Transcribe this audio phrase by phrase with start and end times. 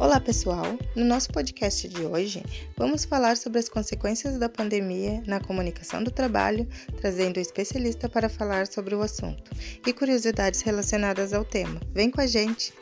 [0.00, 0.78] Olá, pessoal!
[0.94, 2.44] No nosso podcast de hoje,
[2.76, 6.68] vamos falar sobre as consequências da pandemia na comunicação do trabalho,
[7.00, 9.50] trazendo um especialista para falar sobre o assunto
[9.84, 11.80] e curiosidades relacionadas ao tema.
[11.92, 12.72] Vem com a gente!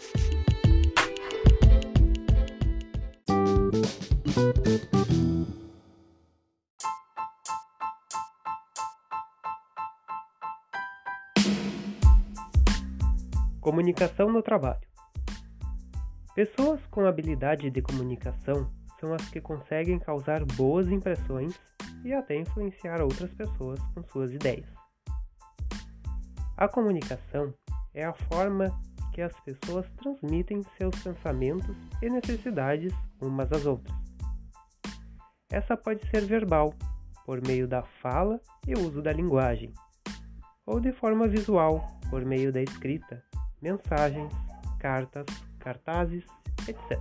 [13.62, 14.85] Comunicação no trabalho.
[16.36, 21.58] Pessoas com habilidade de comunicação são as que conseguem causar boas impressões
[22.04, 24.68] e até influenciar outras pessoas com suas ideias.
[26.54, 27.54] A comunicação
[27.94, 28.68] é a forma
[29.14, 33.96] que as pessoas transmitem seus pensamentos e necessidades umas às outras.
[35.50, 36.74] Essa pode ser verbal,
[37.24, 39.72] por meio da fala e uso da linguagem,
[40.66, 43.24] ou de forma visual, por meio da escrita,
[43.62, 44.30] mensagens,
[44.78, 45.24] cartas,
[45.66, 46.22] cartazes,
[46.68, 46.96] etc.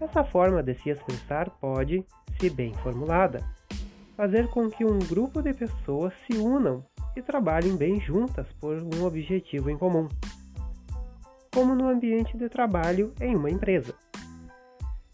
[0.00, 2.04] Essa forma de se expressar pode,
[2.40, 3.48] se bem formulada,
[4.16, 9.04] fazer com que um grupo de pessoas se unam e trabalhem bem juntas por um
[9.04, 10.08] objetivo em comum,
[11.54, 13.94] como no ambiente de trabalho em uma empresa.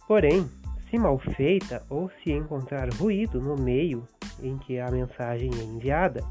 [0.09, 0.49] Porém,
[0.89, 4.09] se mal feita ou se encontrar ruído no meio
[4.43, 6.25] em que a mensagem é enviada,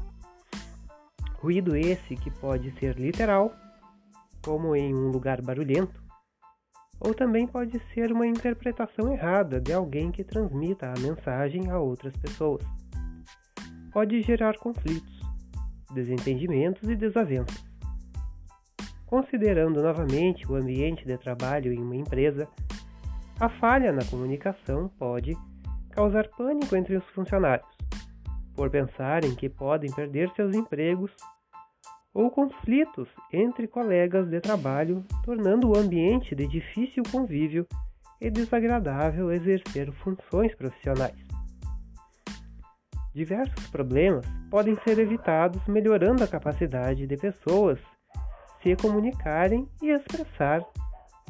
[1.38, 3.54] ruído esse que pode ser literal
[4.44, 6.02] como em um lugar barulhento,
[7.00, 12.16] ou também pode ser uma interpretação errada de alguém que transmita a mensagem a outras
[12.16, 12.64] pessoas.
[13.92, 15.20] Pode gerar conflitos,
[15.92, 17.64] desentendimentos e desavenças.
[19.06, 22.48] Considerando novamente o ambiente de trabalho em uma empresa,
[23.38, 25.36] a falha na comunicação pode
[25.90, 27.68] causar pânico entre os funcionários,
[28.54, 31.10] por pensarem que podem perder seus empregos
[32.14, 37.66] ou conflitos entre colegas de trabalho, tornando o ambiente de difícil convívio
[38.20, 41.16] e desagradável exercer funções profissionais.
[43.14, 47.78] Diversos problemas podem ser evitados melhorando a capacidade de pessoas
[48.62, 50.62] se comunicarem e expressar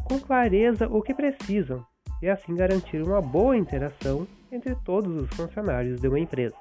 [0.04, 1.84] com clareza o que precisam
[2.20, 6.56] e assim garantir uma boa interação entre todos os funcionários de uma empresa.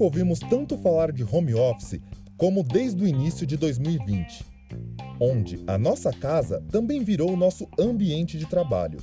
[0.00, 2.00] Nunca ouvimos tanto falar de home office
[2.38, 4.42] como desde o início de 2020,
[5.20, 8.98] onde a nossa casa também virou o nosso ambiente de trabalho.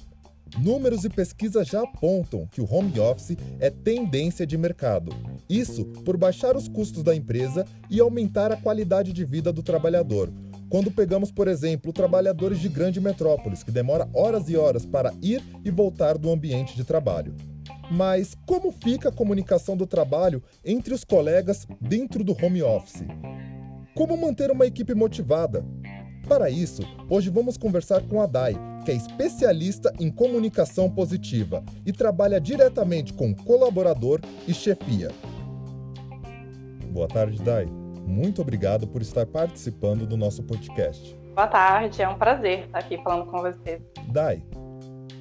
[0.58, 5.12] Números e pesquisas já apontam que o home office é tendência de mercado.
[5.48, 10.32] Isso por baixar os custos da empresa e aumentar a qualidade de vida do trabalhador.
[10.68, 15.44] Quando pegamos, por exemplo, trabalhadores de grande metrópoles que demora horas e horas para ir
[15.64, 17.36] e voltar do ambiente de trabalho.
[17.90, 23.04] Mas como fica a comunicação do trabalho entre os colegas dentro do home office?
[23.96, 25.66] Como manter uma equipe motivada?
[26.28, 28.54] Para isso, hoje vamos conversar com a Dai,
[28.84, 35.10] que é especialista em comunicação positiva e trabalha diretamente com colaborador e chefia.
[36.92, 37.66] Boa tarde, Dai.
[38.06, 41.18] Muito obrigado por estar participando do nosso podcast.
[41.34, 43.82] Boa tarde, é um prazer estar aqui falando com você.
[44.12, 44.44] Dai,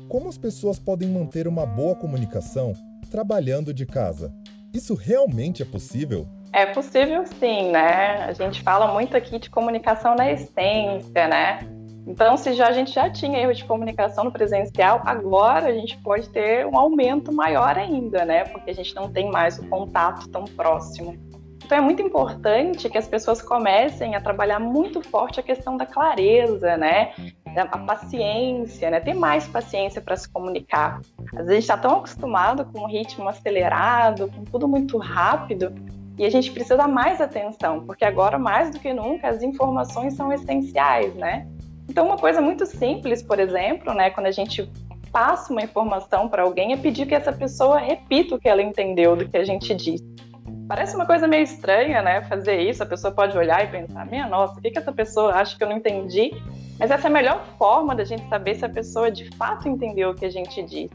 [0.08, 2.72] como as pessoas podem manter uma boa comunicação
[3.10, 4.32] trabalhando de casa?
[4.72, 6.26] Isso realmente é possível?
[6.52, 8.24] É possível sim, né?
[8.24, 11.58] A gente fala muito aqui de comunicação na essência, né?
[12.06, 15.98] Então, se já a gente já tinha erro de comunicação no presencial, agora a gente
[15.98, 18.44] pode ter um aumento maior ainda, né?
[18.44, 21.16] Porque a gente não tem mais o contato tão próximo.
[21.64, 25.84] Então é muito importante que as pessoas comecem a trabalhar muito forte a questão da
[25.84, 27.12] clareza, né?
[27.62, 29.00] A paciência, né?
[29.00, 31.00] Ter mais paciência para se comunicar.
[31.32, 35.74] Às vezes a gente está tão acostumado com um ritmo acelerado, com tudo muito rápido,
[36.18, 40.14] e a gente precisa dar mais atenção, porque agora, mais do que nunca, as informações
[40.14, 41.46] são essenciais, né?
[41.88, 44.68] Então, uma coisa muito simples, por exemplo, né, quando a gente
[45.12, 49.14] passa uma informação para alguém, é pedir que essa pessoa repita o que ela entendeu
[49.14, 50.04] do que a gente disse.
[50.68, 52.22] Parece uma coisa meio estranha, né?
[52.22, 55.32] Fazer isso, a pessoa pode olhar e pensar: minha nossa, o que, que essa pessoa
[55.32, 56.32] acha que eu não entendi?
[56.78, 60.10] Mas essa é a melhor forma da gente saber se a pessoa de fato entendeu
[60.10, 60.94] o que a gente disse.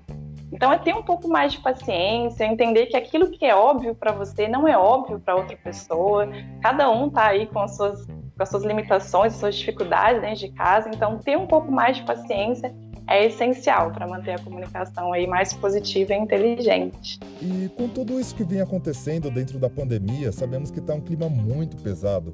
[0.52, 4.12] Então é ter um pouco mais de paciência, entender que aquilo que é óbvio para
[4.12, 6.28] você não é óbvio para outra pessoa.
[6.62, 10.52] Cada um tá aí com as suas, com as suas limitações, suas dificuldades dentro de
[10.52, 10.90] casa.
[10.94, 12.74] Então ter um pouco mais de paciência
[13.08, 17.20] é essencial para manter a comunicação aí mais positiva e inteligente.
[17.42, 21.28] E com tudo isso que vem acontecendo dentro da pandemia, sabemos que está um clima
[21.28, 22.34] muito pesado.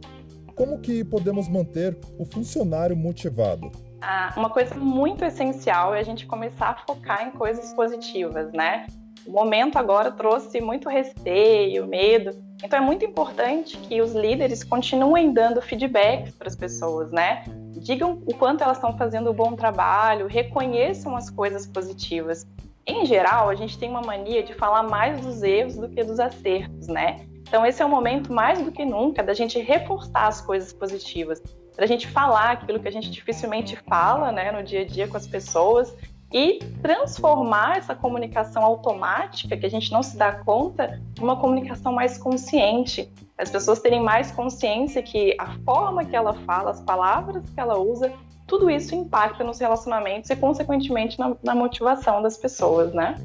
[0.57, 3.71] Como que podemos manter o funcionário motivado?
[4.01, 8.87] ah, uma coisa muito essencial é a gente começar a focar em coisas positivas, né?
[9.25, 12.31] O momento agora trouxe muito receio, medo.
[12.63, 17.43] Então é muito importante que os líderes continuem dando feedbacks para as pessoas, né?
[17.73, 22.47] Digam o quanto elas estão fazendo um bom trabalho, reconheçam as coisas positivas.
[22.85, 26.19] Em geral, a gente tem uma mania de falar mais dos erros do que dos
[26.19, 27.27] acertos, né?
[27.47, 31.41] Então esse é o momento mais do que nunca da gente reforçar as coisas positivas,
[31.75, 35.15] da gente falar aquilo que a gente dificilmente fala, né, no dia a dia com
[35.15, 35.93] as pessoas
[36.33, 42.17] e transformar essa comunicação automática, que a gente não se dá conta, numa comunicação mais
[42.17, 43.09] consciente.
[43.37, 47.77] As pessoas terem mais consciência que a forma que ela fala, as palavras que ela
[47.77, 48.11] usa,
[48.45, 53.15] tudo isso impacta nos relacionamentos e, consequentemente, na, na motivação das pessoas, né?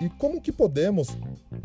[0.00, 1.16] E como que podemos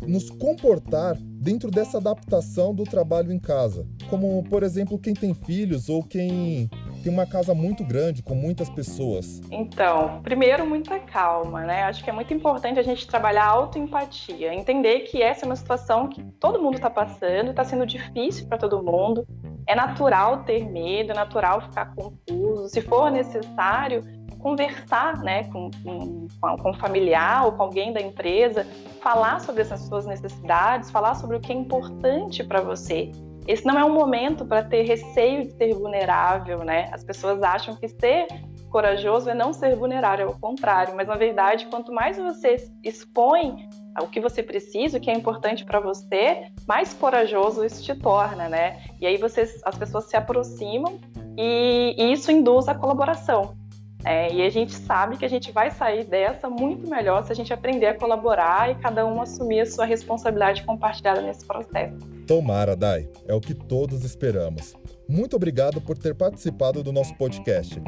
[0.06, 3.86] nos comportar dentro dessa adaptação do trabalho em casa?
[4.08, 6.70] Como, por exemplo, quem tem filhos ou quem
[7.02, 9.40] tem uma casa muito grande, com muitas pessoas?
[9.50, 11.82] Então, primeiro, muita calma, né?
[11.84, 16.08] Acho que é muito importante a gente trabalhar autoempatia, entender que essa é uma situação
[16.08, 19.26] que todo mundo está passando, está sendo difícil para todo mundo.
[19.66, 22.68] É natural ter medo, é natural ficar confuso.
[22.68, 24.04] Se for necessário,
[24.42, 28.66] conversar né, com, com, com um familiar ou com alguém da empresa,
[29.00, 33.10] falar sobre essas suas necessidades, falar sobre o que é importante para você.
[33.46, 36.88] Esse não é um momento para ter receio de ser vulnerável, né?
[36.92, 38.26] As pessoas acham que ser
[38.70, 40.94] corajoso é não ser vulnerável, é o contrário.
[40.96, 43.68] Mas na verdade, quanto mais você expõe
[44.00, 48.48] o que você precisa, o que é importante para você, mais corajoso isso te torna,
[48.48, 48.80] né?
[49.00, 50.98] E aí você, as pessoas se aproximam
[51.36, 53.61] e, e isso induz a colaboração.
[54.04, 57.34] É, e a gente sabe que a gente vai sair dessa muito melhor se a
[57.34, 61.96] gente aprender a colaborar e cada um assumir a sua responsabilidade compartilhada nesse processo.
[62.26, 63.08] Tomara, Dai.
[63.28, 64.74] É o que todos esperamos.
[65.08, 67.80] Muito obrigado por ter participado do nosso podcast.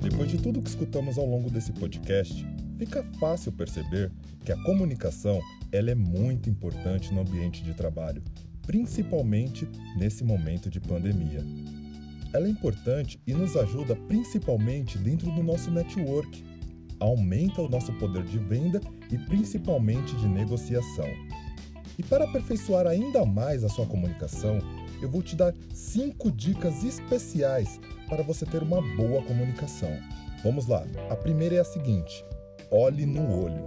[0.00, 2.44] Depois de tudo que escutamos ao longo desse podcast,
[2.78, 4.10] fica fácil perceber
[4.44, 5.40] que a comunicação
[5.72, 8.22] ela é muito importante no ambiente de trabalho,
[8.66, 11.44] principalmente nesse momento de pandemia.
[12.32, 16.44] Ela é importante e nos ajuda principalmente dentro do nosso network,
[17.00, 18.80] aumenta o nosso poder de venda
[19.10, 21.08] e principalmente de negociação.
[21.98, 24.58] E para aperfeiçoar ainda mais a sua comunicação,
[25.00, 29.90] eu vou te dar cinco dicas especiais para você ter uma boa comunicação.
[30.42, 30.84] Vamos lá.
[31.10, 32.24] A primeira é a seguinte:
[32.70, 33.64] olhe no olho.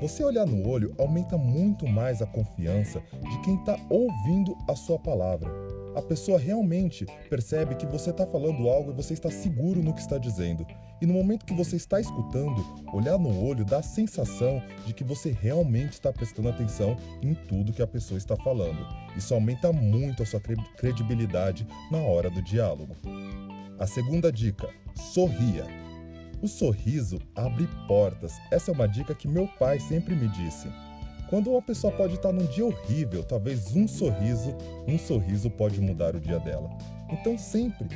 [0.00, 4.98] Você olhar no olho aumenta muito mais a confiança de quem está ouvindo a sua
[4.98, 5.50] palavra.
[5.94, 10.00] A pessoa realmente percebe que você está falando algo e você está seguro no que
[10.00, 10.66] está dizendo.
[11.00, 15.04] E no momento que você está escutando, olhar no olho dá a sensação de que
[15.04, 18.84] você realmente está prestando atenção em tudo que a pessoa está falando.
[19.16, 20.40] Isso aumenta muito a sua
[20.76, 22.96] credibilidade na hora do diálogo.
[23.78, 25.83] A segunda dica: sorria.
[26.42, 28.32] O sorriso abre portas.
[28.50, 30.68] Essa é uma dica que meu pai sempre me disse.
[31.28, 34.54] Quando uma pessoa pode estar num dia horrível, talvez um sorriso,
[34.86, 36.70] um sorriso pode mudar o dia dela.
[37.10, 37.88] Então sempre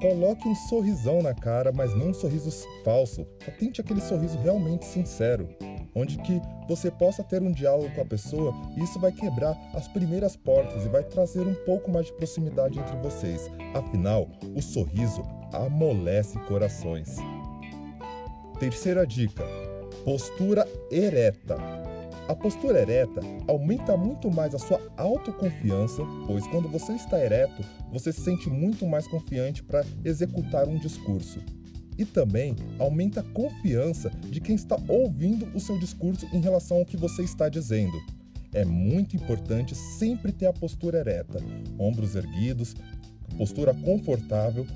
[0.00, 2.50] coloque um sorrisão na cara, mas não um sorriso
[2.84, 3.26] falso.
[3.58, 5.48] Tente aquele sorriso realmente sincero,
[5.94, 9.88] onde que você possa ter um diálogo com a pessoa e isso vai quebrar as
[9.88, 13.50] primeiras portas e vai trazer um pouco mais de proximidade entre vocês.
[13.74, 17.16] Afinal, o sorriso amolece corações.
[18.64, 19.44] Terceira dica:
[20.06, 21.54] postura ereta.
[22.26, 28.10] A postura ereta aumenta muito mais a sua autoconfiança, pois quando você está ereto, você
[28.10, 31.40] se sente muito mais confiante para executar um discurso.
[31.98, 36.86] E também aumenta a confiança de quem está ouvindo o seu discurso em relação ao
[36.86, 38.00] que você está dizendo.
[38.54, 41.38] É muito importante sempre ter a postura ereta,
[41.78, 42.74] ombros erguidos,
[43.36, 44.66] postura confortável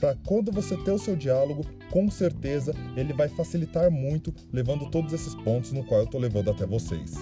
[0.00, 5.12] para quando você ter o seu diálogo, com certeza ele vai facilitar muito, levando todos
[5.12, 7.14] esses pontos no qual eu estou levando até vocês.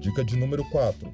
[0.00, 1.10] Dica de número 4.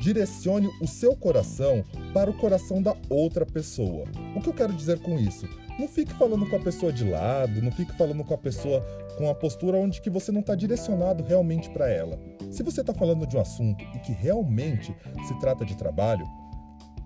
[0.00, 1.82] Direcione o seu coração
[2.14, 4.04] para o coração da outra pessoa.
[4.36, 5.48] O que eu quero dizer com isso?
[5.78, 8.80] Não fique falando com a pessoa de lado, não fique falando com a pessoa
[9.16, 12.18] com a postura onde que você não está direcionado realmente para ela.
[12.52, 14.94] Se você está falando de um assunto e que realmente
[15.26, 16.24] se trata de trabalho,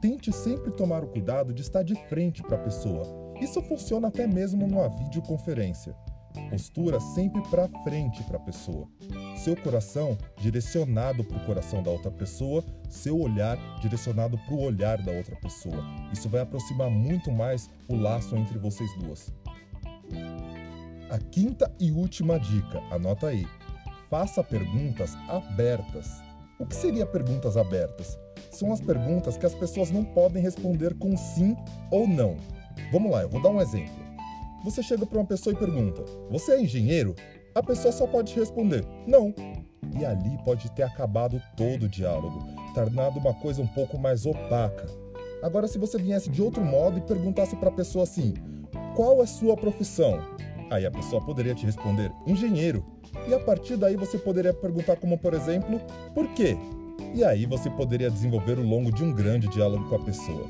[0.03, 3.05] tente sempre tomar o cuidado de estar de frente para a pessoa.
[3.41, 5.95] Isso funciona até mesmo numa videoconferência.
[6.51, 8.89] Postura sempre para frente para a pessoa.
[9.37, 15.01] Seu coração direcionado para o coração da outra pessoa, seu olhar direcionado para o olhar
[15.01, 15.85] da outra pessoa.
[16.13, 19.33] Isso vai aproximar muito mais o laço entre vocês duas.
[21.11, 23.47] A quinta e última dica, anota aí.
[24.11, 26.11] Faça perguntas abertas.
[26.59, 28.19] O que seria perguntas abertas?
[28.53, 31.57] São as perguntas que as pessoas não podem responder com sim
[31.91, 32.37] ou não.
[32.93, 33.95] Vamos lá, eu vou dar um exemplo.
[34.63, 37.17] Você chega para uma pessoa e pergunta: Você é engenheiro?
[37.55, 39.35] A pessoa só pode responder: Não.
[39.99, 42.39] E ali pode ter acabado todo o diálogo,
[42.75, 44.87] tornado uma coisa um pouco mais opaca.
[45.43, 48.35] Agora, se você viesse de outro modo e perguntasse para a pessoa assim:
[48.95, 50.21] Qual é sua profissão?
[50.71, 52.85] Aí a pessoa poderia te responder: Engenheiro.
[53.27, 55.81] E a partir daí você poderia perguntar, como por exemplo,
[56.15, 56.57] Por quê?
[57.15, 60.49] E aí você poderia desenvolver o longo de um grande diálogo com a pessoa.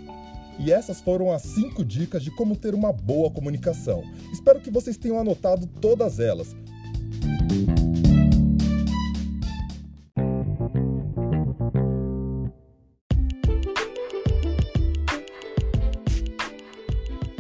[0.58, 4.02] E essas foram as 5 dicas de como ter uma boa comunicação.
[4.32, 6.54] Espero que vocês tenham anotado todas elas.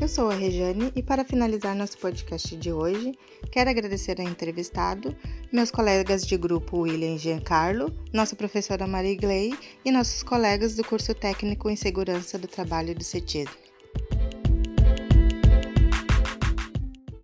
[0.00, 3.16] Eu sou a Rejane e para finalizar nosso podcast de hoje,
[3.52, 5.14] quero agradecer ao entrevistado,
[5.52, 9.54] meus colegas de grupo William Giancarlo, nossa professora Marie Gley
[9.84, 13.61] e nossos colegas do curso técnico em segurança do trabalho do CETISM.